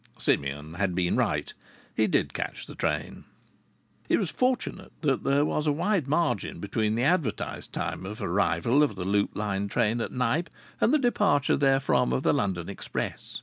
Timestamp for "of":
8.07-8.19, 8.81-8.95, 12.13-12.23